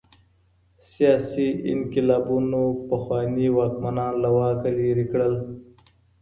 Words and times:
سياسي 0.91 1.45
انقلابونو 1.73 2.61
پخواني 2.87 3.47
واکمنان 3.57 4.13
له 4.23 4.29
واکه 4.37 4.69
ليري 4.77 5.05
کړل. 5.11 5.33